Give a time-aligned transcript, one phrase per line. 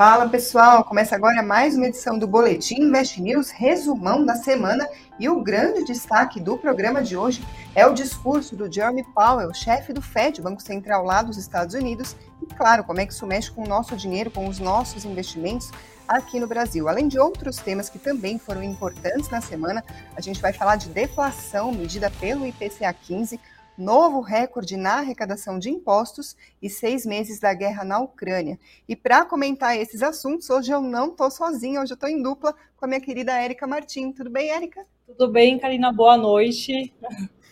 [0.00, 4.88] Fala pessoal, começa agora mais uma edição do Boletim Invest News, resumão da semana.
[5.18, 9.92] E o grande destaque do programa de hoje é o discurso do Jeremy Powell, chefe
[9.92, 13.50] do Fed, Banco Central lá dos Estados Unidos, e claro, como é que isso mexe
[13.50, 15.70] com o nosso dinheiro, com os nossos investimentos
[16.08, 16.88] aqui no Brasil.
[16.88, 19.84] Além de outros temas que também foram importantes na semana,
[20.16, 23.38] a gente vai falar de deflação medida pelo IPCA 15,
[23.80, 28.58] novo recorde na arrecadação de impostos e seis meses da guerra na Ucrânia.
[28.88, 32.54] E para comentar esses assuntos, hoje eu não estou sozinha, hoje eu estou em dupla
[32.76, 34.12] com a minha querida Érica Martim.
[34.12, 34.86] Tudo bem, Érica?
[35.06, 35.92] Tudo bem, Karina?
[35.92, 36.92] Boa noite.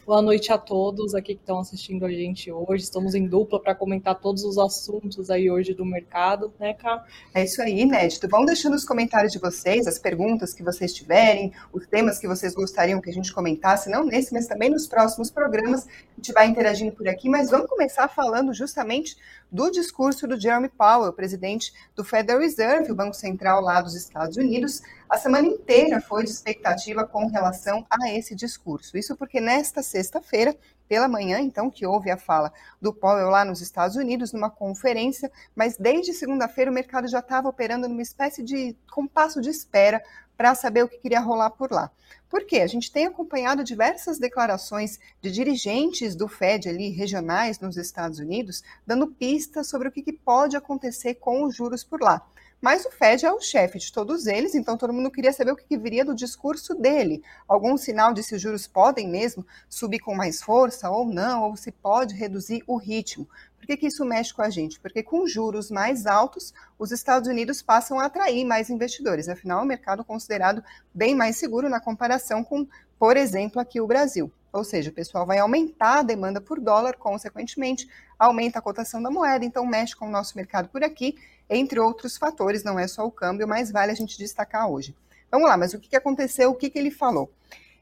[0.09, 2.83] Boa noite a todos aqui que estão assistindo a gente hoje.
[2.83, 7.05] Estamos em dupla para comentar todos os assuntos aí hoje do mercado, né, Cá?
[7.35, 8.27] É isso aí, inédito.
[8.27, 12.55] Vão deixando os comentários de vocês, as perguntas que vocês tiverem, os temas que vocês
[12.55, 15.87] gostariam que a gente comentasse, não nesse, mas também nos próximos programas.
[15.87, 19.15] A gente vai interagindo por aqui, mas vamos começar falando justamente
[19.53, 24.39] do discurso do Jeremy Powell, presidente do Federal Reserve, o Banco Central lá dos Estados
[24.39, 24.81] Unidos.
[25.09, 28.99] A semana inteira foi de expectativa com relação a esse discurso.
[28.99, 30.55] Isso porque nesta sexta-feira,
[30.87, 35.33] pela manhã, então, que houve a fala do Powell lá nos Estados Unidos, numa conferência,
[35.57, 40.03] mas desde segunda-feira o mercado já estava operando numa espécie de compasso de espera
[40.37, 41.91] para saber o que queria rolar por lá.
[42.29, 42.61] Por quê?
[42.61, 48.63] A gente tem acompanhado diversas declarações de dirigentes do Fed ali, regionais nos Estados Unidos,
[48.87, 52.25] dando pistas sobre o que, que pode acontecer com os juros por lá.
[52.61, 55.57] Mas o Fed é o chefe de todos eles, então todo mundo queria saber o
[55.57, 57.23] que viria do discurso dele.
[57.47, 61.57] Algum sinal de se os juros podem mesmo subir com mais força ou não, ou
[61.57, 63.29] se pode reduzir o ritmo.
[63.57, 64.81] Por que, que isso mexe com a gente?
[64.81, 69.29] Porque com juros mais altos, os Estados Unidos passam a atrair mais investidores.
[69.29, 70.63] Afinal, é um mercado considerado
[70.93, 72.67] bem mais seguro na comparação com,
[72.99, 74.33] por exemplo, aqui o Brasil.
[74.53, 79.11] Ou seja, o pessoal vai aumentar a demanda por dólar, consequentemente, aumenta a cotação da
[79.11, 81.17] moeda, então mexe com o nosso mercado por aqui
[81.49, 84.95] entre outros fatores, não é só o câmbio, mas vale a gente destacar hoje.
[85.31, 87.31] Vamos lá, mas o que, aconteceu, o que, ele falou?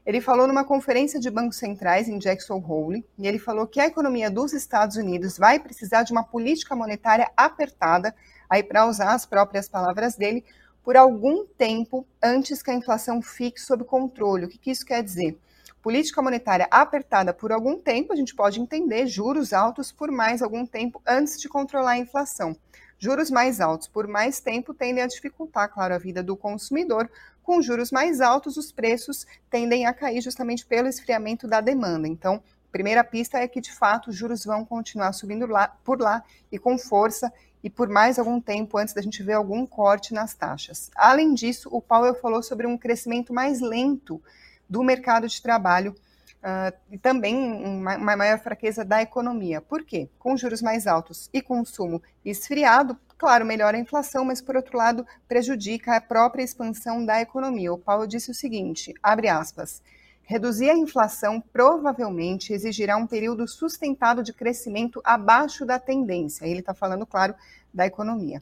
[0.05, 3.87] Ele falou numa conferência de bancos centrais em Jackson Hole, e ele falou que a
[3.87, 8.15] economia dos Estados Unidos vai precisar de uma política monetária apertada,
[8.49, 10.45] aí para usar as próprias palavras dele,
[10.83, 14.45] por algum tempo antes que a inflação fique sob controle.
[14.45, 15.37] O que, que isso quer dizer?
[15.81, 20.65] Política monetária apertada por algum tempo, a gente pode entender juros altos por mais algum
[20.65, 22.55] tempo antes de controlar a inflação.
[22.99, 27.09] Juros mais altos por mais tempo tendem a dificultar, claro, a vida do consumidor.
[27.43, 32.07] Com juros mais altos, os preços tendem a cair justamente pelo esfriamento da demanda.
[32.07, 32.41] Então,
[32.77, 36.59] primeira pista é que, de fato, os juros vão continuar subindo lá, por lá e
[36.59, 40.91] com força e por mais algum tempo antes da gente ver algum corte nas taxas.
[40.95, 44.21] Além disso, o Powell falou sobre um crescimento mais lento
[44.69, 45.95] do mercado de trabalho
[46.43, 49.61] uh, também uma, uma, maior fraqueza da economia.
[49.61, 50.09] Por quê?
[50.17, 55.05] Com juros mais altos e consumo esfriado, claro, melhora a inflação, mas por outro lado
[55.27, 57.73] prejudica a própria expansão da economia.
[57.73, 59.81] O Paulo disse o seguinte, abre aspas,
[60.23, 66.45] reduzir a inflação provavelmente exigirá um período sustentado de crescimento abaixo da tendência.
[66.45, 67.33] Ele está falando, claro,
[67.73, 68.41] da economia.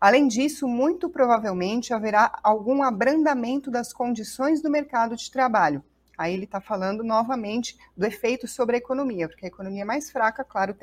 [0.00, 5.82] Além disso, muito provavelmente haverá algum abrandamento das condições do mercado de trabalho,
[6.16, 10.42] Aí ele está falando novamente do efeito sobre a economia, porque a economia mais fraca,
[10.44, 10.74] claro,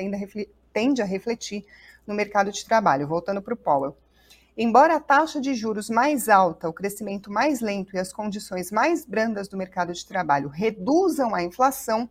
[0.74, 1.66] tende a, refletir
[2.06, 3.08] no mercado de trabalho.
[3.08, 3.98] Voltando para o Powell.
[4.56, 9.04] Embora a taxa de juros mais alta, o crescimento mais lento e as condições mais
[9.04, 12.08] brandas do mercado de trabalho reduzam a inflação,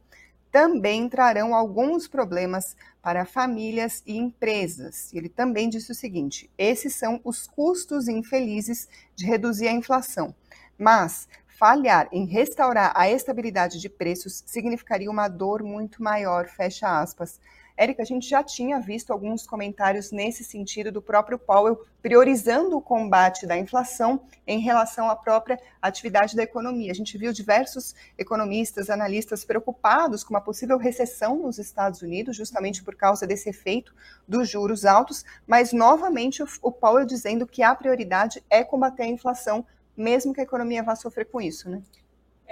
[0.50, 5.12] também trarão alguns problemas para famílias e empresas.
[5.14, 10.34] Ele também disse o seguinte: esses são os custos infelizes de reduzir a inflação.
[10.76, 11.28] Mas
[11.62, 17.38] falhar em restaurar a estabilidade de preços significaria uma dor muito maior, fecha aspas.
[17.76, 22.82] Érica, a gente já tinha visto alguns comentários nesse sentido do próprio Powell priorizando o
[22.82, 26.90] combate da inflação em relação à própria atividade da economia.
[26.90, 32.82] A gente viu diversos economistas, analistas preocupados com uma possível recessão nos Estados Unidos, justamente
[32.82, 33.94] por causa desse efeito
[34.26, 39.64] dos juros altos, mas novamente o Powell dizendo que a prioridade é combater a inflação
[39.96, 41.82] mesmo que a economia vá sofrer com isso, né?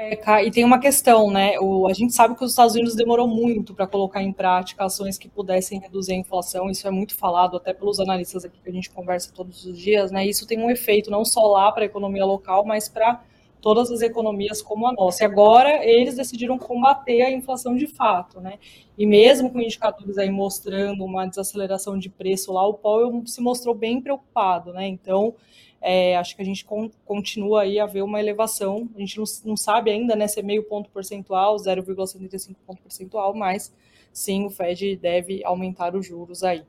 [0.03, 1.59] É, e tem uma questão, né?
[1.61, 5.19] O, a gente sabe que os Estados Unidos demorou muito para colocar em prática ações
[5.19, 6.71] que pudessem reduzir a inflação.
[6.71, 10.11] Isso é muito falado até pelos analistas aqui que a gente conversa todos os dias,
[10.11, 10.25] né?
[10.27, 13.21] Isso tem um efeito não só lá para a economia local, mas para
[13.61, 15.23] todas as economias como a nossa.
[15.23, 18.59] E agora eles decidiram combater a inflação de fato, né?
[18.97, 23.75] E mesmo com indicadores aí mostrando uma desaceleração de preço lá, o Powell se mostrou
[23.75, 24.87] bem preocupado, né?
[24.87, 25.35] Então
[25.81, 28.89] é, acho que a gente con continua aí a ver uma elevação.
[28.95, 33.35] A gente não, não sabe ainda né, se é meio ponto percentual, 0,75 ponto percentual,
[33.35, 33.73] mas
[34.12, 36.62] sim, o Fed deve aumentar os juros aí.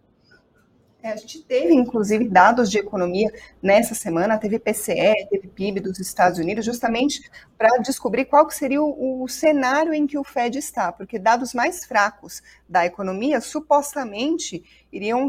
[1.03, 3.31] A gente teve, inclusive, dados de economia
[3.61, 9.23] nessa semana, teve PCE, teve PIB dos Estados Unidos, justamente para descobrir qual seria o,
[9.23, 15.27] o, cenário em que o Fed está, porque dados mais fracos da economia supostamente iriam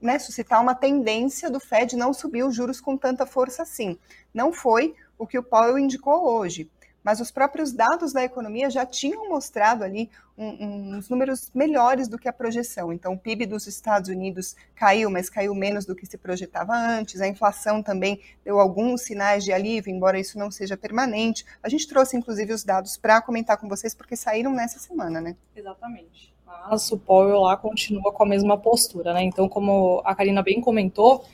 [0.00, 3.98] né, suscitar uma tendência do Fed não subir os juros com tanta força assim.
[4.32, 6.68] Não foi o que o Powell indicou hoje
[7.04, 12.18] mas os próprios dados da economia já tinham mostrado ali um, uns números melhores do
[12.18, 12.92] que a projeção.
[12.92, 17.20] Então, o PIB dos Estados Unidos caiu, mas caiu menos do que se projetava antes.
[17.20, 21.44] A inflação também deu alguns sinais de alívio, embora isso não seja permanente.
[21.62, 25.36] A gente trouxe, inclusive, os dados para comentar com vocês, porque saíram nessa semana, né?
[25.54, 26.32] Exatamente.
[26.46, 29.22] Mas o Powell lá continua com a mesma postura, né?
[29.22, 31.24] Então, como a Karina bem comentou,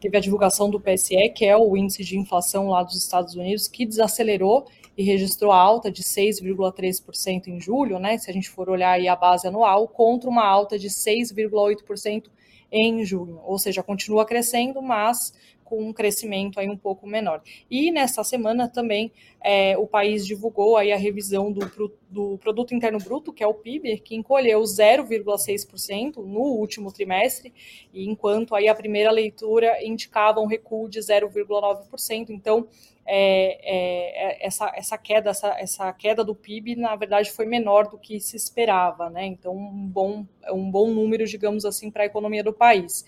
[0.00, 3.66] teve a divulgação do PSE, que é o índice de inflação lá dos Estados Unidos,
[3.66, 4.66] que desacelerou
[4.96, 8.16] e registrou alta de 6,3% em julho, né?
[8.18, 12.30] Se a gente for olhar aí a base anual, contra uma alta de 6,8%
[12.72, 15.32] em junho, ou seja, continua crescendo, mas
[15.66, 17.42] com um crescimento aí um pouco menor.
[17.70, 19.12] E nessa semana também
[19.42, 23.54] é, o país divulgou aí a revisão do, do Produto Interno Bruto, que é o
[23.54, 27.52] PIB, que encolheu 0,6% no último trimestre,
[27.92, 32.30] enquanto aí a primeira leitura indicava um recuo de 0,9%.
[32.30, 32.68] Então,
[33.08, 37.88] é, é, é, essa, essa queda, essa, essa queda do PIB, na verdade, foi menor
[37.88, 39.26] do que se esperava, né?
[39.26, 43.04] Então, um bom, um bom número, digamos assim, para a economia do país.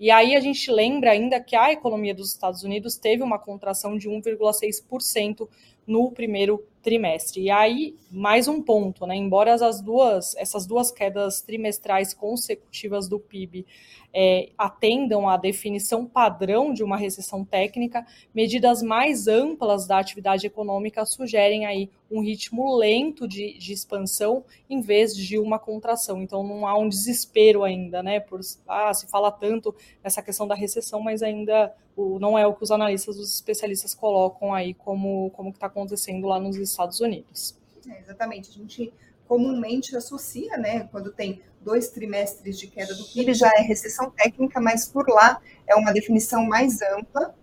[0.00, 3.96] E aí a gente lembra ainda que a economia dos Estados Unidos teve uma contração
[3.96, 5.48] de 1,6%
[5.86, 7.42] no primeiro trimestre.
[7.42, 9.14] E aí, mais um ponto, né?
[9.14, 13.64] Embora as duas, essas duas quedas trimestrais consecutivas do PIB
[14.14, 21.04] é, atendam à definição padrão de uma recessão técnica, medidas mais amplas da atividade econômica
[21.06, 26.20] sugerem aí um ritmo lento de, de expansão em vez de uma contração.
[26.20, 28.20] Então não há um desespero ainda, né?
[28.20, 29.74] Por ah, se fala tanto
[30.04, 33.94] nessa questão da recessão, mas ainda o, não é o que os analistas, os especialistas
[33.94, 37.56] colocam aí como como está acontecendo lá nos Estados Unidos.
[37.88, 38.50] É, exatamente.
[38.50, 38.92] A gente
[39.26, 44.60] comumente associa, né, quando tem dois trimestres de queda do PIB, já é recessão técnica,
[44.60, 47.34] mas por lá é uma definição mais ampla,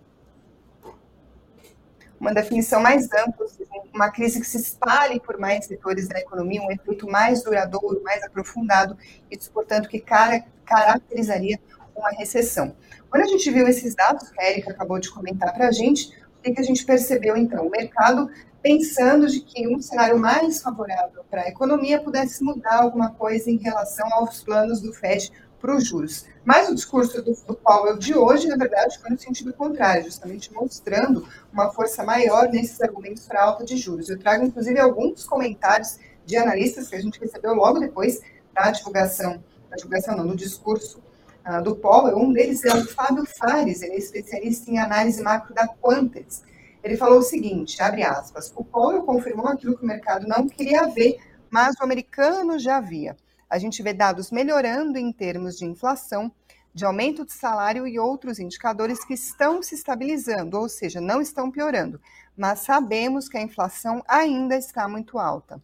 [2.19, 3.47] uma definição mais ampla,
[3.93, 8.21] uma crise que se espalhe por mais setores da economia, um efeito mais duradouro, mais
[8.23, 8.97] aprofundado,
[9.31, 11.59] isso, portanto, que caracterizaria
[11.95, 12.75] uma recessão.
[13.09, 16.13] Quando a gente viu esses dados que a Erika acabou de comentar para a gente,
[16.51, 17.67] o que a gente percebeu, então?
[17.67, 18.29] O mercado
[18.61, 23.57] pensando de que um cenário mais favorável para a economia pudesse mudar alguma coisa em
[23.57, 26.25] relação aos planos do FED para os juros.
[26.43, 30.53] Mas o discurso do, do Powell de hoje, na verdade, foi no sentido contrário, justamente
[30.53, 34.09] mostrando uma força maior nesses argumentos para alta de juros.
[34.09, 38.21] Eu trago, inclusive, alguns comentários de analistas que a gente recebeu logo depois
[38.53, 41.01] da divulgação, da divulgação não, do discurso
[41.47, 42.17] uh, do Powell.
[42.17, 46.43] Um deles é o Fábio Fares, ele é especialista em análise macro da Quantex.
[46.83, 50.87] Ele falou o seguinte, abre aspas, o Powell confirmou aquilo que o mercado não queria
[50.87, 51.19] ver,
[51.49, 53.17] mas o americano já via.
[53.49, 56.31] A gente vê dados melhorando em termos de inflação,
[56.73, 61.51] de aumento de salário e outros indicadores que estão se estabilizando, ou seja, não estão
[61.51, 61.99] piorando,
[62.37, 65.61] mas sabemos que a inflação ainda está muito alta.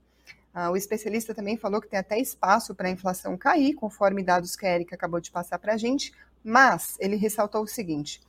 [0.57, 4.55] Ah, o especialista também falou que tem até espaço para a inflação cair, conforme dados
[4.55, 8.21] que a Erika acabou de passar para a gente, mas ele ressaltou o seguinte: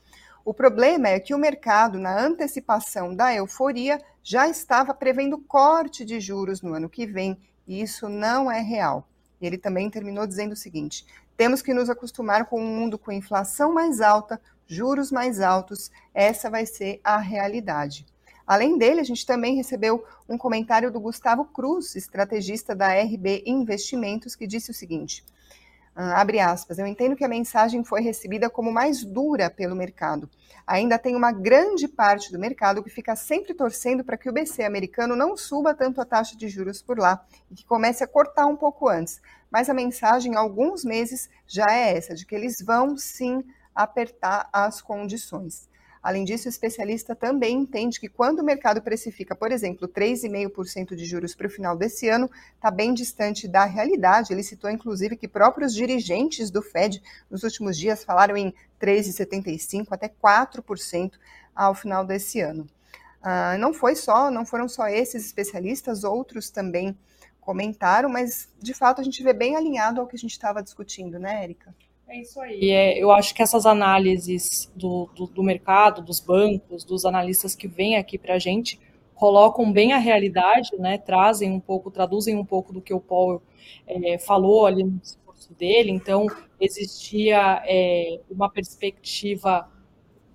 [0.45, 6.19] o problema é que o mercado, na antecipação da euforia, já estava prevendo corte de
[6.19, 9.09] juros no ano que vem, e isso não é real.
[9.41, 13.73] Ele também terminou dizendo o seguinte: temos que nos acostumar com um mundo com inflação
[13.73, 18.05] mais alta, juros mais altos, essa vai ser a realidade.
[18.47, 24.37] Além dele, a gente também recebeu um comentário do Gustavo Cruz, estrategista da RB Investimentos,
[24.37, 25.25] que disse o seguinte:
[25.99, 30.29] ah, abre aspas, eu entendo que a mensagem foi recebida como mais dura pelo mercado.
[30.67, 34.63] Ainda tem uma grande parte do mercado que fica sempre torcendo para que o BC
[34.63, 38.45] americano não suba tanto a taxa de juros por lá e que comece a cortar
[38.45, 39.23] um pouco antes.
[39.51, 43.43] Mas a mensagem há alguns meses já é essa, de que eles vão sim
[43.75, 45.67] apertar as condições.
[46.07, 51.05] Além disso, o especialista também entende que quando o mercado precifica, por exemplo, 3,5% de
[51.05, 54.33] juros para o final desse ano, está bem distante da realidade.
[54.33, 60.09] Ele citou, inclusive, que próprios dirigentes do Fed nos últimos dias falaram em 3,75% até
[60.09, 61.15] 4%
[61.53, 62.69] ao final desse ano.
[63.21, 66.97] Uh, não foi só, não foram só esses especialistas, outros também
[67.41, 71.19] comentaram, mas de fato a gente vê bem alinhado ao que a gente estava discutindo,
[71.19, 71.75] né, Érica?
[72.09, 72.61] É isso aí.
[72.61, 77.55] E é, eu acho que essas análises do, do, do, mercado, dos bancos, dos analistas
[77.55, 78.79] que vêm aqui para a gente,
[79.15, 80.99] colocam bem a realidade, né?
[80.99, 83.43] Trazem um pouco, traduzem um pouco do que o Paul
[83.87, 86.27] é, falou ali no discurso dele, então
[86.61, 89.69] existia é, uma perspectiva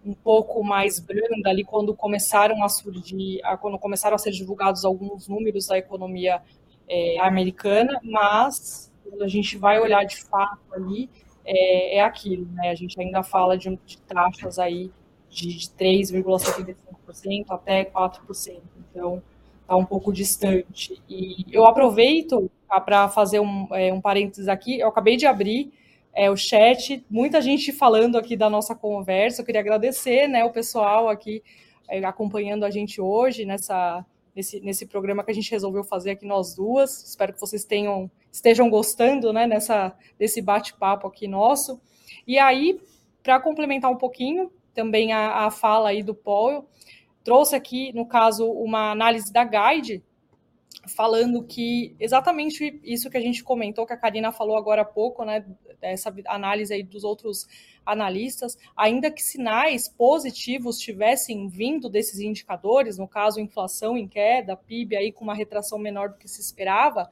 [0.03, 5.27] um pouco mais branda ali quando começaram a surgir, quando começaram a ser divulgados alguns
[5.27, 6.41] números da economia
[6.87, 11.09] é, americana, mas quando a gente vai olhar de fato ali,
[11.45, 12.69] é, é aquilo, né?
[12.69, 14.91] A gente ainda fala de, de taxas aí
[15.29, 18.61] de, de 3,75% até 4%.
[18.91, 19.21] Então,
[19.61, 21.01] está um pouco distante.
[21.09, 24.79] E eu aproveito para fazer um, é, um parênteses aqui.
[24.79, 25.71] Eu acabei de abrir
[26.13, 29.41] é, o chat, muita gente falando aqui da nossa conversa.
[29.41, 31.41] Eu queria agradecer né, o pessoal aqui
[31.87, 34.05] é, acompanhando a gente hoje nessa,
[34.35, 37.03] nesse, nesse programa que a gente resolveu fazer aqui nós duas.
[37.03, 41.81] Espero que vocês tenham, estejam gostando né, nessa, desse bate-papo aqui nosso.
[42.25, 42.79] E aí,
[43.21, 46.67] para complementar um pouquinho, também a, a fala aí do Paul,
[47.23, 50.03] trouxe aqui, no caso, uma análise da Guide,
[50.87, 55.23] falando que exatamente isso que a gente comentou, que a Karina falou agora há pouco,
[55.23, 55.45] né,
[55.81, 57.47] essa análise aí dos outros
[57.85, 64.95] analistas, ainda que sinais positivos tivessem vindo desses indicadores, no caso, inflação em queda, PIB
[64.95, 67.09] aí com uma retração menor do que se esperava,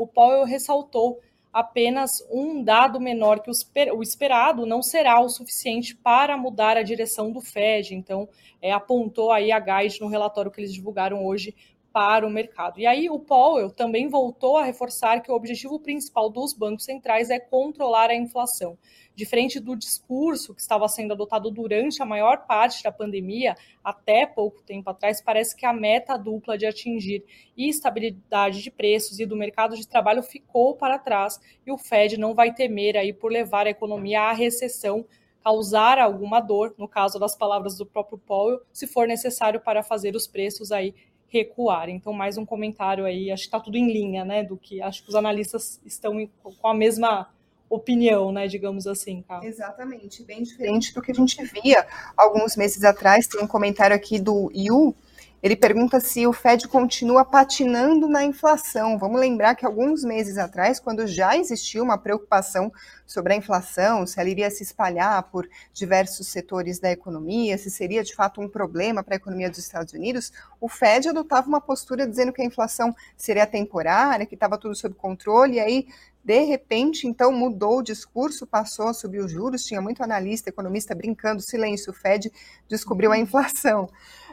[0.00, 1.20] o Powell ressaltou
[1.52, 7.30] apenas um dado menor que o esperado não será o suficiente para mudar a direção
[7.30, 7.94] do Fed.
[7.94, 8.26] Então,
[8.62, 11.54] é, apontou aí a Guide no relatório que eles divulgaram hoje
[11.92, 12.78] para o mercado.
[12.78, 17.30] E aí o Powell também voltou a reforçar que o objetivo principal dos bancos centrais
[17.30, 18.78] é controlar a inflação.
[19.14, 24.62] Diferente do discurso que estava sendo adotado durante a maior parte da pandemia, até pouco
[24.62, 27.24] tempo atrás, parece que a meta dupla de atingir
[27.56, 32.34] estabilidade de preços e do mercado de trabalho ficou para trás e o Fed não
[32.34, 35.04] vai temer aí por levar a economia à recessão
[35.42, 40.14] causar alguma dor, no caso das palavras do próprio Powell, se for necessário para fazer
[40.14, 40.94] os preços aí
[41.30, 41.88] recuar.
[41.88, 45.02] Então, mais um comentário aí, acho que está tudo em linha, né, do que acho
[45.02, 46.28] que os analistas estão
[46.60, 47.28] com a mesma
[47.68, 49.46] opinião, né, digamos assim, Carlos.
[49.46, 53.28] Exatamente, bem diferente do que a gente via alguns meses atrás.
[53.28, 54.94] Tem um comentário aqui do Yu,
[55.42, 58.98] ele pergunta se o Fed continua patinando na inflação.
[58.98, 62.70] Vamos lembrar que alguns meses atrás, quando já existia uma preocupação
[63.06, 68.04] sobre a inflação, se ela iria se espalhar por diversos setores da economia, se seria
[68.04, 70.30] de fato um problema para a economia dos Estados Unidos,
[70.60, 74.94] o Fed adotava uma postura dizendo que a inflação seria temporária, que estava tudo sob
[74.94, 75.86] controle, e aí
[76.22, 80.94] de repente, então, mudou o discurso, passou a subir os juros, tinha muito analista, economista
[80.94, 82.30] brincando, silêncio, o Fed
[82.68, 83.22] descobriu a uhum.
[83.22, 83.88] inflação.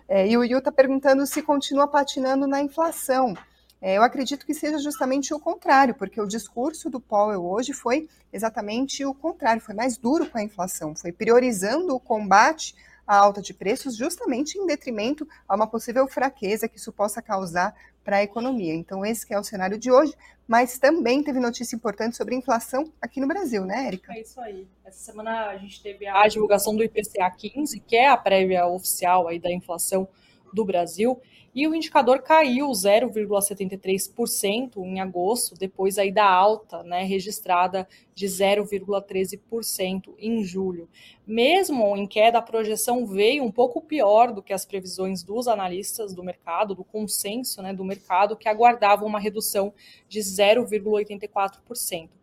[0.08, 3.36] É, e o Yu está perguntando se continua patinando na inflação.
[3.82, 8.10] É, eu acredito que seja justamente o contrário, porque o discurso do Powell hoje foi
[8.32, 12.74] exatamente o contrário, foi mais duro com a inflação, foi priorizando o combate
[13.06, 17.76] à alta de preços justamente em detrimento a uma possível fraqueza que isso possa causar
[18.08, 18.74] para a economia.
[18.74, 20.14] Então, esse é o cenário de hoje,
[20.48, 24.14] mas também teve notícia importante sobre inflação aqui no Brasil, né, Érica?
[24.14, 24.66] É isso aí.
[24.86, 29.28] Essa semana a gente teve a divulgação do IPCA 15, que é a prévia oficial
[29.28, 30.08] aí da inflação
[30.54, 31.20] do Brasil,
[31.54, 40.14] e o indicador caiu 0,73% em agosto, depois aí da alta, né, registrada de 0,13%
[40.20, 40.88] em julho.
[41.26, 46.14] Mesmo em queda, a projeção veio um pouco pior do que as previsões dos analistas
[46.14, 49.74] do mercado, do consenso, né, do mercado, que aguardavam uma redução
[50.08, 52.17] de 0,84%.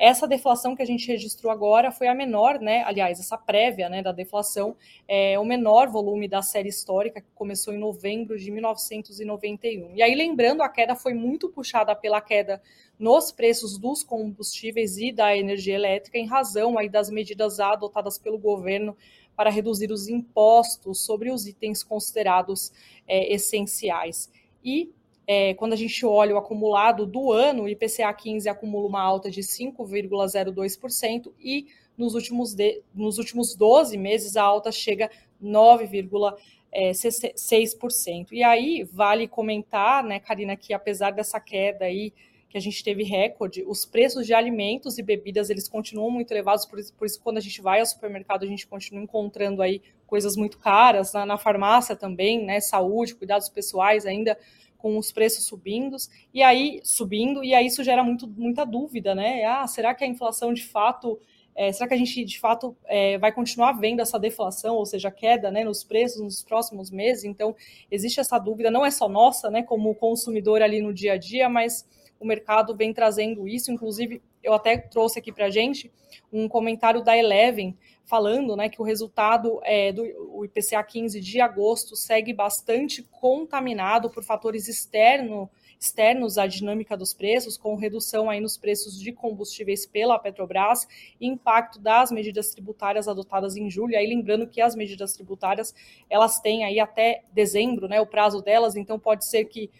[0.00, 2.84] Essa deflação que a gente registrou agora foi a menor, né?
[2.84, 4.76] Aliás, essa prévia né, da deflação
[5.08, 9.96] é o menor volume da série histórica, que começou em novembro de 1991.
[9.96, 12.62] E aí, lembrando, a queda foi muito puxada pela queda
[12.96, 18.38] nos preços dos combustíveis e da energia elétrica, em razão aí das medidas adotadas pelo
[18.38, 18.96] governo
[19.34, 22.72] para reduzir os impostos sobre os itens considerados
[23.06, 24.30] é, essenciais.
[24.64, 24.92] E
[25.30, 29.30] é, quando a gente olha o acumulado do ano, o IPCA 15 acumula uma alta
[29.30, 31.66] de 5,02% e
[31.98, 35.10] nos últimos, de, nos últimos 12 meses a alta chega a
[35.44, 38.28] 9,6%.
[38.32, 42.10] E aí vale comentar, né, Karina, que apesar dessa queda aí
[42.48, 46.64] que a gente teve recorde, os preços de alimentos e bebidas eles continuam muito elevados,
[46.64, 49.82] por isso, por isso quando a gente vai ao supermercado a gente continua encontrando aí
[50.06, 54.38] coisas muito caras, na, na farmácia também, né, saúde, cuidados pessoais ainda
[54.78, 55.96] com os preços subindo,
[56.32, 59.44] e aí subindo, e aí isso gera muito, muita dúvida, né?
[59.44, 61.20] Ah, será que a inflação de fato,
[61.54, 65.10] é, será que a gente de fato é, vai continuar vendo essa deflação, ou seja,
[65.10, 67.24] queda né, nos preços nos próximos meses?
[67.24, 67.54] Então,
[67.90, 71.48] existe essa dúvida, não é só nossa, né, como consumidor ali no dia a dia,
[71.48, 71.84] mas
[72.20, 75.90] o mercado vem trazendo isso, inclusive eu até trouxe aqui para a gente
[76.32, 81.40] um comentário da Eleven falando né, que o resultado é, do o IPCA 15 de
[81.40, 88.40] agosto segue bastante contaminado por fatores externo, externos à dinâmica dos preços, com redução aí
[88.40, 90.88] nos preços de combustíveis pela Petrobras
[91.20, 93.96] e impacto das medidas tributárias adotadas em julho.
[93.96, 95.74] Aí lembrando que as medidas tributárias,
[96.08, 99.70] elas têm aí até dezembro, né, o prazo delas, então pode ser que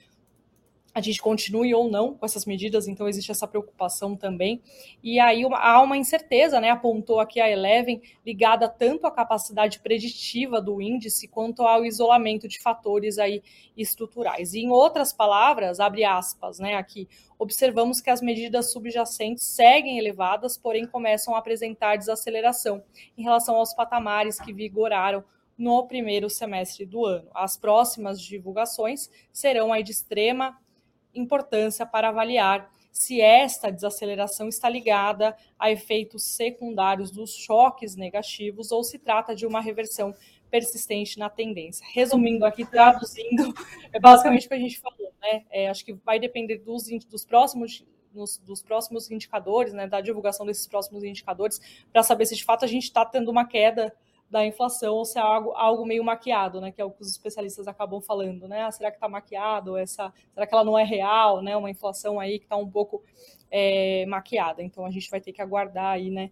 [0.98, 4.60] a gente continue ou não com essas medidas, então existe essa preocupação também.
[5.02, 6.70] E aí uma, há uma incerteza, né?
[6.70, 12.60] Apontou aqui a Eleven, ligada tanto à capacidade preditiva do índice quanto ao isolamento de
[12.60, 13.42] fatores aí
[13.76, 14.54] estruturais.
[14.54, 16.74] E em outras palavras, abre aspas, né?
[16.74, 22.82] Aqui, observamos que as medidas subjacentes seguem elevadas, porém começam a apresentar desaceleração
[23.16, 25.22] em relação aos patamares que vigoraram
[25.56, 27.28] no primeiro semestre do ano.
[27.34, 30.56] As próximas divulgações serão aí de extrema
[31.14, 38.82] importância para avaliar se esta desaceleração está ligada a efeitos secundários dos choques negativos ou
[38.82, 40.14] se trata de uma reversão
[40.50, 41.86] persistente na tendência.
[41.92, 43.54] Resumindo aqui, traduzindo,
[43.92, 45.44] é basicamente o que a gente falou, né?
[45.50, 50.44] É, acho que vai depender dos, dos próximos nos, dos próximos indicadores, né, da divulgação
[50.44, 51.60] desses próximos indicadores,
[51.92, 53.94] para saber se de fato a gente está tendo uma queda
[54.30, 56.70] da inflação ou se é algo, algo meio maquiado, né?
[56.70, 58.62] Que é o que os especialistas acabam falando, né?
[58.62, 59.76] Ah, será que está maquiado?
[59.76, 61.56] Essa, será que ela não é real, né?
[61.56, 63.02] Uma inflação aí que está um pouco
[63.50, 64.62] é, maquiada.
[64.62, 66.30] Então a gente vai ter que aguardar aí, né?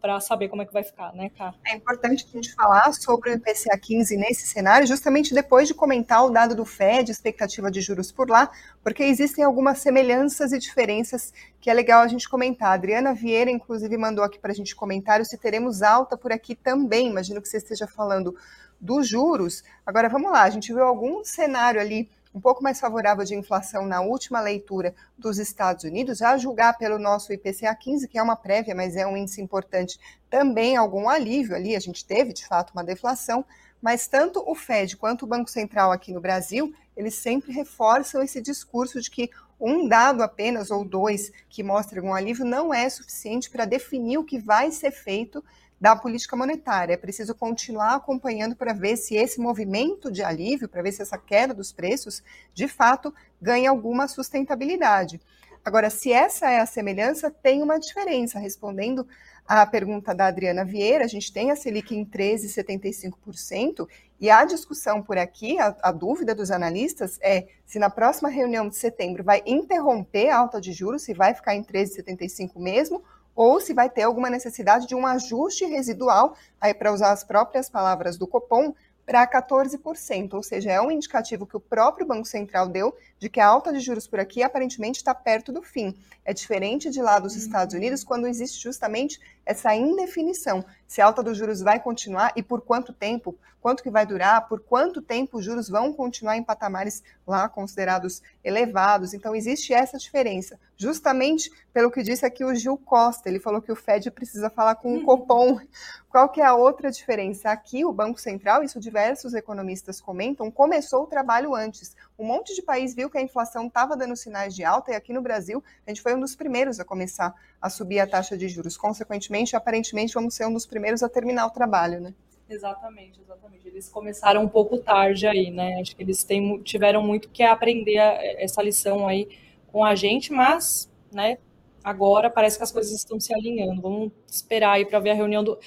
[0.00, 1.54] Para saber como é que vai ficar, né, Cá?
[1.64, 6.24] É importante a gente falar sobre o IPCA 15 nesse cenário, justamente depois de comentar
[6.24, 8.50] o dado do FED, expectativa de juros por lá,
[8.82, 12.70] porque existem algumas semelhanças e diferenças que é legal a gente comentar.
[12.70, 16.54] A Adriana Vieira, inclusive, mandou aqui para a gente comentário se teremos alta por aqui
[16.54, 17.08] também.
[17.08, 18.36] Imagino que você esteja falando
[18.80, 19.64] dos juros.
[19.84, 23.86] Agora vamos lá, a gente viu algum cenário ali um pouco mais favorável de inflação
[23.86, 28.36] na última leitura dos Estados Unidos, a julgar pelo nosso IPCA 15, que é uma
[28.36, 32.72] prévia, mas é um índice importante, também algum alívio ali, a gente teve de fato
[32.74, 33.42] uma deflação,
[33.80, 38.42] mas tanto o Fed quanto o Banco Central aqui no Brasil, eles sempre reforçam esse
[38.42, 43.48] discurso de que um dado apenas ou dois que mostra algum alívio não é suficiente
[43.48, 45.42] para definir o que vai ser feito
[45.80, 46.94] da política monetária.
[46.94, 51.18] É preciso continuar acompanhando para ver se esse movimento de alívio, para ver se essa
[51.18, 52.22] queda dos preços,
[52.54, 55.20] de fato, ganha alguma sustentabilidade.
[55.64, 58.38] Agora, se essa é a semelhança, tem uma diferença.
[58.38, 59.06] Respondendo
[59.46, 63.86] à pergunta da Adriana Vieira, a gente tem a Selic em 13,75%,
[64.18, 68.66] e a discussão por aqui, a, a, dúvida dos analistas é se na próxima reunião
[68.68, 73.02] de setembro vai interromper a alta de juros, se vai ficar em 13,75 mesmo,
[73.36, 77.68] ou se vai ter alguma necessidade de um ajuste residual, aí para usar as próprias
[77.68, 78.74] palavras do Copom,
[79.06, 83.38] para 14%, ou seja, é um indicativo que o próprio Banco Central deu de que
[83.38, 85.94] a alta de juros por aqui aparentemente está perto do fim.
[86.24, 87.38] É diferente de lá dos uhum.
[87.38, 92.42] Estados Unidos, quando existe justamente essa indefinição, se a alta dos juros vai continuar e
[92.42, 96.42] por quanto tempo, quanto que vai durar, por quanto tempo os juros vão continuar em
[96.42, 99.14] patamares lá considerados elevados.
[99.14, 103.70] Então existe essa diferença, justamente pelo que disse aqui o Gil Costa, ele falou que
[103.70, 105.04] o Fed precisa falar com o uhum.
[105.04, 105.60] Copom.
[106.08, 107.50] Qual que é a outra diferença?
[107.50, 111.94] Aqui o Banco Central, isso diversos economistas comentam, começou o trabalho antes.
[112.18, 115.12] Um monte de país viu que a inflação estava dando sinais de alta e aqui
[115.12, 118.48] no Brasil a gente foi um dos primeiros a começar a subir a taxa de
[118.48, 118.76] juros.
[118.76, 122.14] Consequentemente, aparentemente, vamos ser um dos primeiros a terminar o trabalho, né?
[122.48, 123.66] Exatamente, exatamente.
[123.66, 125.80] Eles começaram um pouco tarde aí, né?
[125.80, 127.96] Acho que eles têm, tiveram muito que aprender
[128.38, 129.28] essa lição aí
[129.72, 131.38] com a gente, mas, né,
[131.82, 133.82] agora parece que as coisas estão se alinhando.
[133.82, 135.58] Vamos esperar aí para ver a reunião do.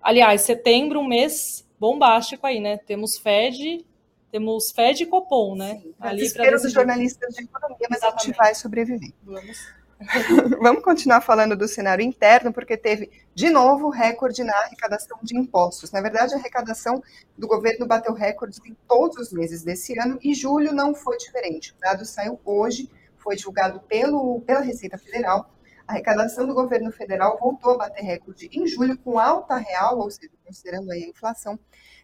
[0.00, 2.78] Aliás, setembro, um mês bombástico aí, né?
[2.78, 3.84] Temos Fed
[4.30, 5.80] temos Fed e Copom, né?
[5.80, 8.22] Sim, Ali desespero dos jornalistas de economia, mas Exatamente.
[8.22, 9.12] a gente vai sobreviver.
[9.22, 9.77] Vamos.
[10.62, 15.90] Vamos continuar falando do cenário interno, porque teve, de novo, recorde na arrecadação de impostos.
[15.90, 17.02] Na verdade, a arrecadação
[17.36, 21.72] do governo bateu recordes em todos os meses desse ano e julho não foi diferente.
[21.72, 25.50] O dado saiu hoje, foi divulgado pelo, pela Receita Federal.
[25.86, 30.10] A arrecadação do governo federal voltou a bater recorde em julho, com alta real, ou
[30.10, 31.58] seja, considerando aí a inflação,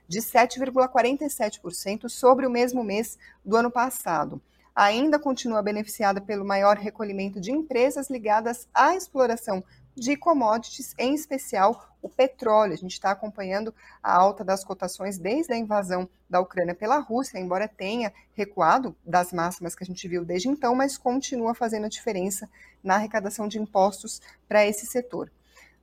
[0.09, 4.43] de 7,47% sobre o mesmo mês do ano passado.
[4.75, 9.63] Ainda continua beneficiada pelo maior recolhimento de empresas ligadas à exploração
[9.95, 12.73] de commodities, em especial o petróleo.
[12.73, 17.39] A gente está acompanhando a alta das cotações desde a invasão da Ucrânia pela Rússia,
[17.39, 21.89] embora tenha recuado das máximas que a gente viu desde então, mas continua fazendo a
[21.89, 22.51] diferença
[22.83, 25.31] na arrecadação de impostos para esse setor.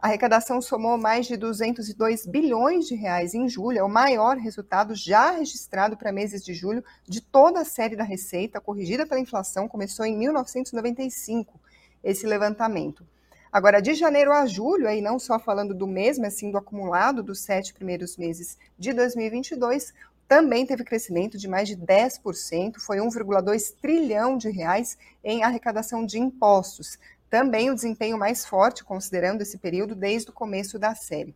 [0.02, 4.96] A arrecadação somou mais de 202 bilhões de reais em julho, é o maior resultado
[4.96, 9.68] já registrado para meses de julho de toda a série da Receita, corrigida pela inflação,
[9.68, 11.60] começou em 1995
[12.04, 13.06] esse levantamento.
[13.52, 17.22] Agora, de janeiro a julho, aí não só falando do mês, mas sim do acumulado
[17.22, 19.94] dos sete primeiros meses de 2022,
[20.28, 26.18] também teve crescimento de mais de 10%, foi 1,2 trilhão de reais em arrecadação de
[26.18, 26.98] impostos.
[27.32, 31.34] Também o desempenho mais forte, considerando esse período desde o começo da série.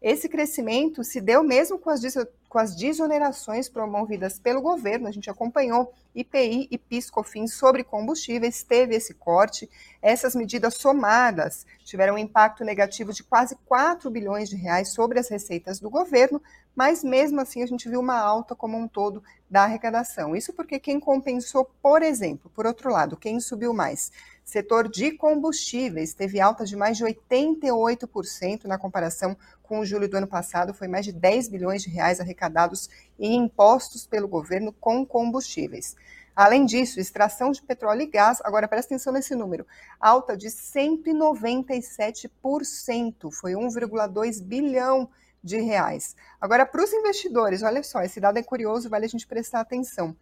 [0.00, 2.00] Esse crescimento se deu mesmo com as,
[2.48, 5.06] com as desonerações promovidas pelo governo.
[5.06, 9.68] A gente acompanhou IPI e PIS/COFINS sobre combustíveis, teve esse corte.
[10.00, 15.28] Essas medidas somadas tiveram um impacto negativo de quase 4 bilhões de reais sobre as
[15.28, 16.40] receitas do governo,
[16.74, 20.34] mas mesmo assim a gente viu uma alta como um todo da arrecadação.
[20.34, 24.10] Isso porque quem compensou, por exemplo, por outro lado, quem subiu mais?
[24.46, 30.28] Setor de combustíveis teve alta de mais de 88% na comparação com julho do ano
[30.28, 35.96] passado, foi mais de 10 bilhões de reais arrecadados em impostos pelo governo com combustíveis.
[36.34, 39.66] Além disso, extração de petróleo e gás, agora presta atenção nesse número,
[39.98, 45.10] alta de 197%, foi 1,2 bilhão
[45.42, 46.14] de reais.
[46.40, 50.16] Agora, para os investidores, olha só, esse dado é curioso, vale a gente prestar atenção,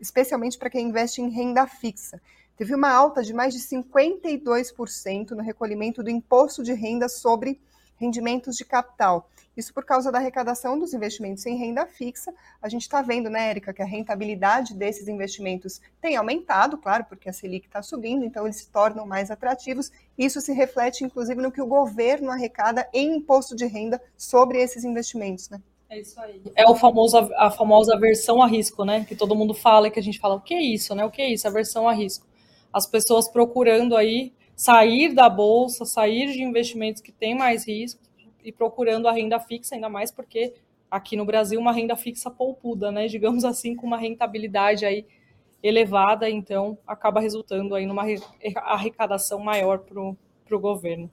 [0.00, 2.20] especialmente para quem investe em renda fixa
[2.58, 7.60] teve uma alta de mais de 52% no recolhimento do imposto de renda sobre
[7.96, 9.30] rendimentos de capital.
[9.56, 12.32] Isso por causa da arrecadação dos investimentos em renda fixa.
[12.60, 17.28] A gente está vendo, né, Érica, que a rentabilidade desses investimentos tem aumentado, claro, porque
[17.28, 19.90] a Selic está subindo, então eles se tornam mais atrativos.
[20.16, 24.84] Isso se reflete, inclusive, no que o governo arrecada em imposto de renda sobre esses
[24.84, 25.60] investimentos, né?
[25.90, 26.40] É isso aí.
[26.54, 29.04] É o famoso, a famosa aversão a risco, né?
[29.04, 31.04] Que todo mundo fala e que a gente fala, o que é isso, né?
[31.04, 31.48] O que é isso?
[31.48, 32.27] Aversão a risco
[32.72, 38.00] as pessoas procurando aí sair da bolsa, sair de investimentos que têm mais risco
[38.42, 40.54] e procurando a renda fixa, ainda mais porque
[40.90, 43.06] aqui no Brasil uma renda fixa poupuda, né?
[43.08, 45.06] Digamos assim, com uma rentabilidade aí
[45.62, 48.04] elevada, então acaba resultando aí numa
[48.56, 51.10] arrecadação maior para o governo.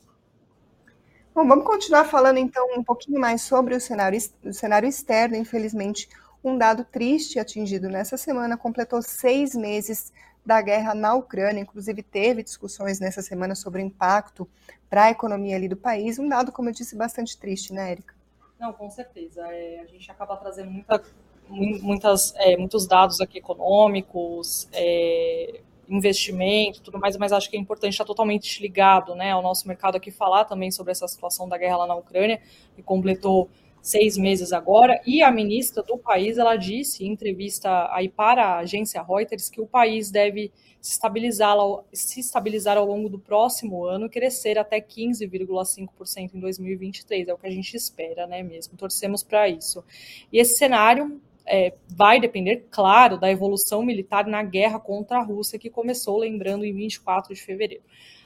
[1.34, 5.36] Bom, vamos continuar falando então um pouquinho mais sobre o cenário, o cenário externo.
[5.36, 6.08] Infelizmente,
[6.44, 10.14] um dado triste atingido nessa semana completou seis meses
[10.46, 11.62] da guerra na Ucrânia.
[11.62, 14.48] Inclusive, teve discussões nessa semana sobre o impacto
[14.90, 16.20] para a economia ali do país.
[16.20, 18.14] Um dado, como eu disse, bastante triste, né, Érica?
[18.60, 19.42] Não, com certeza.
[19.52, 21.04] É, a gente acaba trazendo muita,
[21.50, 27.94] muitas, é, muitos dados aqui econômicos, é, investimento, tudo mais, mas acho que é importante
[27.94, 31.78] estar totalmente ligado né, ao nosso mercado aqui falar também sobre essa situação da guerra
[31.78, 32.42] lá na Ucrânia,
[32.76, 33.50] que completou
[33.86, 38.58] seis meses agora, e a ministra do país, ela disse em entrevista aí para a
[38.58, 41.56] agência Reuters que o país deve se estabilizar,
[41.94, 47.46] se estabilizar ao longo do próximo ano crescer até 15,5% em 2023, é o que
[47.46, 49.84] a gente espera, né, mesmo, torcemos para isso.
[50.34, 55.60] E esse cenário é, vai depender, claro, da evolução militar na guerra contra a Rússia,
[55.60, 57.84] que começou, lembrando, em 24 de fevereiro.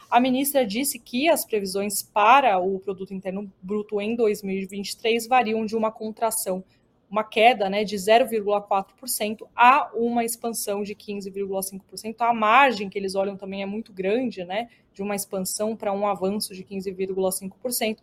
[0.10, 5.76] A ministra disse que as previsões para o produto interno bruto em 2023 variam de
[5.76, 6.64] uma contração,
[7.08, 12.16] uma queda, né, de 0,4% a uma expansão de 15,5%.
[12.22, 16.08] A margem que eles olham também é muito grande, né, de uma expansão para um
[16.08, 18.00] avanço de 15,5%,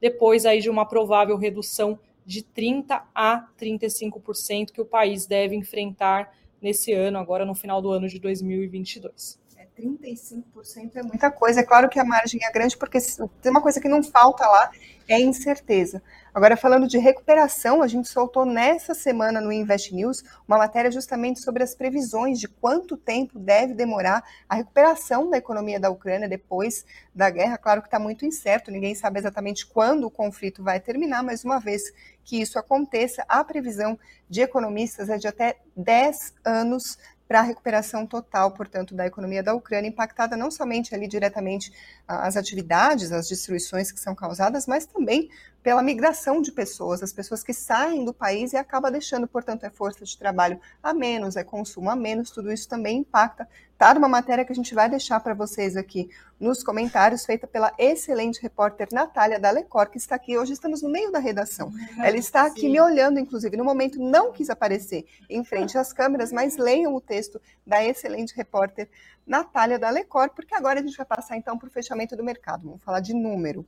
[0.00, 6.36] depois aí de uma provável redução de 30 a 35% que o país deve enfrentar
[6.60, 9.43] nesse ano, agora no final do ano de 2022.
[9.78, 11.60] 35% é muita coisa.
[11.60, 12.98] É claro que a margem é grande, porque
[13.42, 14.70] tem uma coisa que não falta lá,
[15.08, 16.02] é incerteza.
[16.32, 21.40] Agora, falando de recuperação, a gente soltou nessa semana no Invest News uma matéria justamente
[21.40, 26.84] sobre as previsões de quanto tempo deve demorar a recuperação da economia da Ucrânia depois
[27.14, 27.58] da guerra.
[27.58, 31.60] Claro que está muito incerto, ninguém sabe exatamente quando o conflito vai terminar, mas uma
[31.60, 31.92] vez
[32.24, 38.06] que isso aconteça, a previsão de economistas é de até 10 anos para a recuperação
[38.06, 41.72] total, portanto, da economia da Ucrânia, impactada não somente ali diretamente
[42.06, 45.30] as atividades, as destruições que são causadas, mas também
[45.64, 49.70] pela migração de pessoas, as pessoas que saem do país e acabam deixando, portanto, é
[49.70, 53.48] força de trabalho a menos, é consumo a menos, tudo isso também impacta.
[53.78, 57.72] Tá numa matéria que a gente vai deixar para vocês aqui nos comentários, feita pela
[57.78, 60.36] excelente repórter Natália Dalecor, que está aqui.
[60.36, 61.72] Hoje estamos no meio da redação.
[61.98, 62.72] Ela está aqui Sim.
[62.72, 67.00] me olhando, inclusive, no momento não quis aparecer em frente às câmeras, mas leiam o
[67.00, 68.86] texto da excelente repórter
[69.26, 72.64] Natália Dalecor, porque agora a gente vai passar então para o fechamento do mercado.
[72.64, 73.66] Vamos falar de número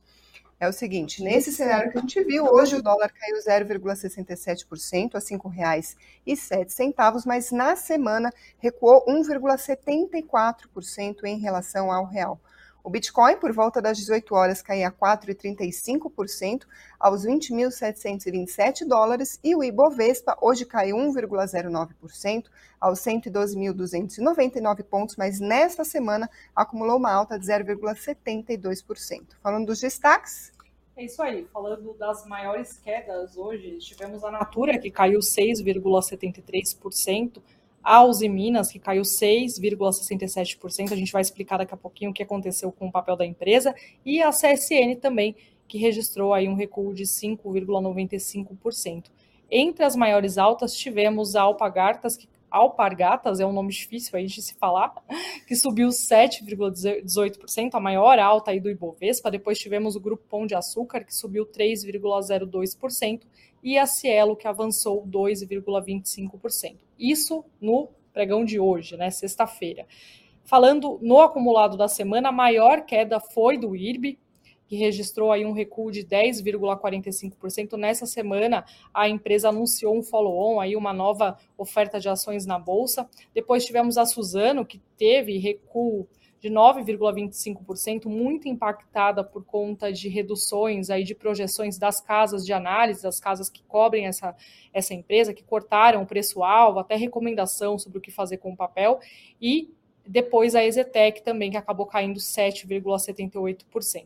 [0.59, 5.19] é o seguinte: nesse cenário que a gente viu, hoje o dólar caiu 0,67% a
[5.19, 12.39] R$ 5,07, mas na semana recuou 1,74% em relação ao real.
[12.87, 16.65] O Bitcoin, por volta das 18 horas, caía 4,35%
[16.97, 22.45] aos 20.727 dólares e o Ibovespa hoje caiu 1,09%
[22.79, 29.35] aos 112.299 pontos, mas nesta semana acumulou uma alta de 0,72%.
[29.43, 30.53] Falando dos destaques,
[30.95, 31.45] É isso aí.
[31.51, 37.41] Falando das maiores quedas hoje, tivemos a Natura, que caiu 6,73%,
[37.83, 40.91] a Uzi Minas, que caiu 6,67%.
[40.91, 43.73] A gente vai explicar daqui a pouquinho o que aconteceu com o papel da empresa.
[44.05, 45.35] E a CSN também,
[45.67, 49.05] que registrou aí um recuo de 5,95%.
[49.49, 54.41] Entre as maiores altas, tivemos a Alpagartas, que Alpargatas, é um nome difícil aí de
[54.41, 54.93] se falar,
[55.47, 59.29] que subiu 7,18%, a maior alta aí do Ibovespa.
[59.29, 63.21] Depois tivemos o Grupo Pão de Açúcar, que subiu 3,02%,
[63.63, 66.77] e a Cielo, que avançou 2,25%.
[66.97, 69.85] Isso no pregão de hoje, né, sexta-feira.
[70.43, 74.17] Falando no acumulado da semana, a maior queda foi do IRB,
[74.67, 77.77] que registrou aí um recuo de 10,45%.
[77.77, 83.09] Nessa semana, a empresa anunciou um follow-on, aí uma nova oferta de ações na bolsa.
[83.33, 86.07] Depois tivemos a Suzano, que teve recuo
[86.39, 93.01] de 9,25%, muito impactada por conta de reduções aí de projeções das casas de análise,
[93.01, 94.35] das casas que cobrem essa,
[94.71, 98.99] essa empresa, que cortaram o preço-alvo, até recomendação sobre o que fazer com o papel,
[99.41, 99.73] e
[100.05, 104.05] depois a Exetec também, que acabou caindo 7,78%.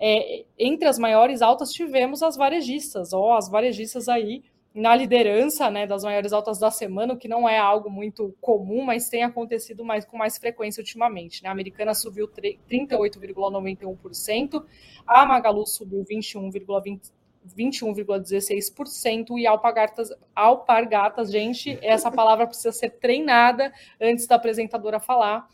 [0.00, 4.44] É, entre as maiores altas tivemos as varejistas, ó, as varejistas aí
[4.78, 8.82] na liderança né, das maiores altas da semana, o que não é algo muito comum,
[8.82, 11.42] mas tem acontecido mais, com mais frequência ultimamente.
[11.42, 11.48] Né?
[11.48, 14.64] A americana subiu 38,91%,
[15.06, 17.10] a Magalu subiu 21,16%.
[17.56, 25.48] 21,16% e alpargatas, alpargatas, gente, essa palavra precisa ser treinada antes da apresentadora falar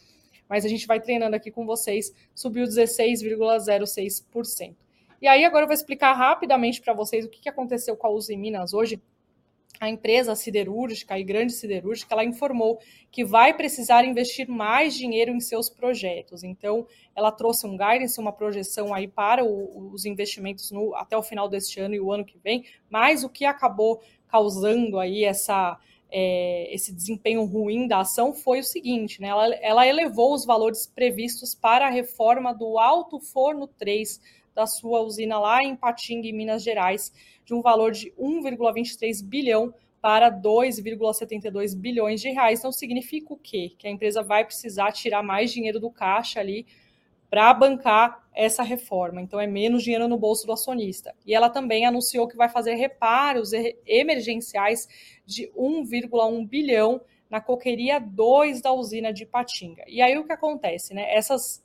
[0.48, 4.74] mas a gente vai treinando aqui com vocês, subiu 16,06%.
[5.20, 8.36] E aí agora eu vou explicar rapidamente para vocês o que aconteceu com a Uzi
[8.36, 9.02] Minas hoje.
[9.80, 12.78] A empresa siderúrgica e grande siderúrgica, ela informou
[13.10, 16.42] que vai precisar investir mais dinheiro em seus projetos.
[16.42, 21.22] Então, ela trouxe um guidance, uma projeção aí para o, os investimentos no, até o
[21.22, 25.78] final deste ano e o ano que vem, mas o que acabou causando aí essa,
[26.10, 30.86] é, esse desempenho ruim da ação foi o seguinte: né, ela, ela elevou os valores
[30.86, 34.20] previstos para a reforma do Alto Forno 3
[34.54, 37.12] da sua usina lá em Patinga, em Minas Gerais,
[37.44, 42.58] de um valor de 1,23 bilhão para 2,72 bilhões de reais.
[42.58, 43.72] Então, significa o quê?
[43.78, 46.66] Que a empresa vai precisar tirar mais dinheiro do caixa ali
[47.30, 49.22] para bancar essa reforma.
[49.22, 51.14] Então, é menos dinheiro no bolso do acionista.
[51.24, 53.52] E ela também anunciou que vai fazer reparos
[53.86, 54.86] emergenciais
[55.24, 59.84] de 1,1 bilhão na coqueria 2 da usina de Patinga.
[59.88, 61.12] E aí o que acontece, né?
[61.14, 61.63] Essas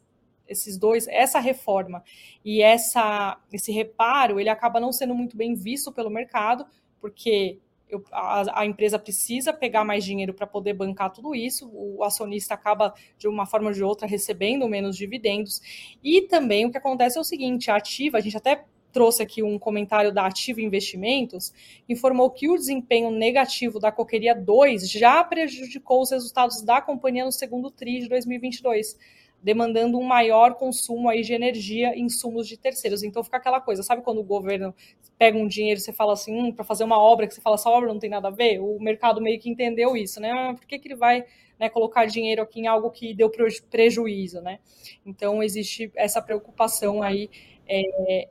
[0.50, 2.04] esses dois, essa reforma
[2.44, 6.66] e essa esse reparo, ele acaba não sendo muito bem visto pelo mercado,
[7.00, 7.60] porque
[7.90, 12.54] eu, a, a, empresa precisa pegar mais dinheiro para poder bancar tudo isso, o acionista
[12.54, 15.62] acaba, de uma forma ou de outra, recebendo menos dividendos.
[16.04, 19.44] E também o que acontece é o seguinte: a ativa, a gente até trouxe aqui
[19.44, 21.54] um comentário da Ativa Investimentos,
[21.88, 27.32] informou que o desempenho negativo da Coqueria 2 já prejudicou os resultados da companhia no
[27.32, 28.98] segundo TRI de 2022
[29.42, 33.04] demandando um maior consumo aí de energia e insumos de terceiros.
[33.04, 34.74] Então fica aquela coisa, sabe quando o governo
[35.18, 37.56] pega um dinheiro e você fala assim, hum, para fazer uma obra que você fala,
[37.56, 38.60] essa obra não tem nada a ver?
[38.60, 40.32] O mercado meio que entendeu isso, né?
[40.32, 41.26] Ah, por que, que ele vai
[41.60, 43.30] né, colocar dinheiro aqui em algo que deu
[43.70, 44.60] prejuízo, né?
[45.06, 47.30] Então existe essa preocupação aí
[47.68, 48.30] é,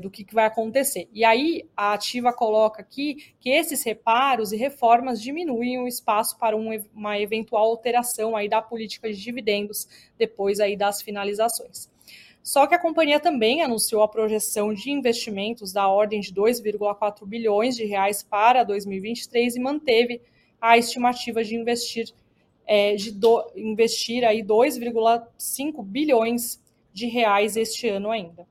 [0.00, 1.08] do que, vai acontecer.
[1.12, 6.56] E aí a ativa coloca aqui que esses reparos e reformas diminuem o espaço para
[6.56, 11.88] um, uma eventual alteração aí da política de dividendos depois aí das finalizações.
[12.42, 17.74] Só que a companhia também anunciou a projeção de investimentos da ordem de 2,4 bilhões
[17.74, 20.20] de reais para 2023 e manteve
[20.60, 22.12] a estimativa de investir
[22.66, 26.60] é, de do, investir aí 2,5 bilhões
[26.92, 28.46] de reais este ano ainda.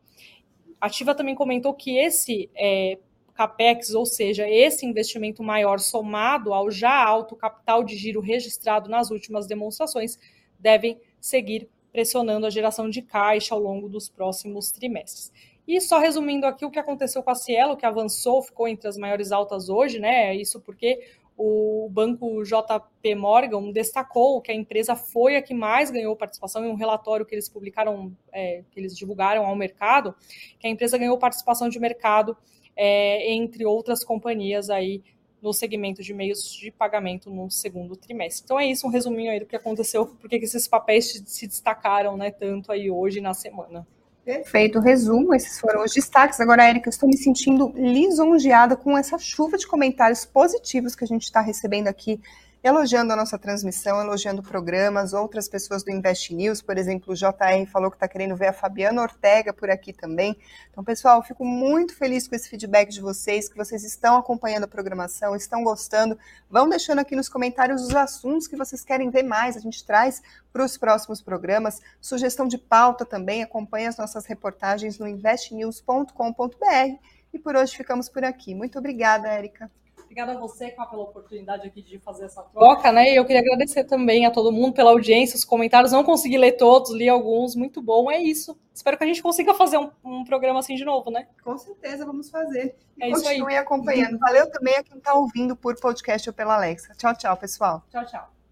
[0.84, 2.98] A Ativa também comentou que esse é,
[3.34, 9.10] capex, ou seja, esse investimento maior somado ao já alto capital de giro registrado nas
[9.10, 10.20] últimas demonstrações,
[10.60, 15.32] devem seguir pressionando a geração de caixa ao longo dos próximos trimestres.
[15.66, 18.98] E só resumindo aqui o que aconteceu com a Cielo, que avançou, ficou entre as
[18.98, 20.36] maiores altas hoje, né?
[20.36, 21.00] Isso porque
[21.38, 26.70] o banco JP Morgan destacou que a empresa foi a que mais ganhou participação em
[26.70, 30.16] um relatório que eles publicaram, é, que eles divulgaram ao mercado,
[30.60, 32.38] que a empresa ganhou participação de mercado
[32.76, 35.04] é, entre outras companhias aí
[35.42, 38.44] no segmento de meios de pagamento no segundo trimestre.
[38.46, 42.32] Então é isso, um resuminho aí do que aconteceu, porque esses papéis se destacaram né,
[42.32, 43.86] tanto aí hoje na semana.
[44.26, 46.40] Perfeito, resumo, esses foram os destaques.
[46.40, 51.08] Agora, Érica, eu estou me sentindo lisonjeada com essa chuva de comentários positivos que a
[51.08, 52.22] gente está recebendo aqui
[52.64, 57.70] elogiando a nossa transmissão, elogiando programas, outras pessoas do Invest News, por exemplo, o JR
[57.70, 60.38] falou que está querendo ver a Fabiana Ortega por aqui também.
[60.72, 64.68] Então, pessoal, fico muito feliz com esse feedback de vocês, que vocês estão acompanhando a
[64.68, 66.18] programação, estão gostando.
[66.50, 69.58] Vão deixando aqui nos comentários os assuntos que vocês querem ver mais.
[69.58, 70.22] A gente traz
[70.54, 71.82] para os próximos programas.
[72.00, 76.98] Sugestão de pauta também, acompanhe as nossas reportagens no investnews.com.br.
[77.34, 78.56] E por hoje ficamos por aqui.
[78.56, 79.70] Muito obrigada, Érica.
[80.14, 83.12] Obrigada a você, pela oportunidade aqui de fazer essa troca, né?
[83.12, 85.92] E eu queria agradecer também a todo mundo pela audiência, os comentários.
[85.92, 88.12] Não consegui ler todos, li alguns, muito bom.
[88.12, 88.56] É isso.
[88.72, 91.28] Espero que a gente consiga fazer um, um programa assim de novo, né?
[91.44, 92.76] Com certeza, vamos fazer.
[93.02, 93.40] É isso aí.
[93.40, 94.20] Continue acompanhando.
[94.20, 96.94] Valeu também a quem está ouvindo por podcast ou pela Alexa.
[96.96, 97.84] Tchau, tchau, pessoal.
[97.90, 98.43] Tchau, tchau.